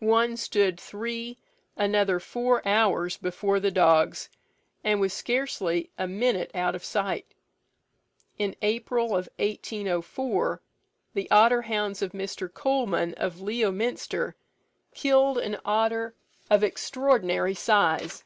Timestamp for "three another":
0.78-2.20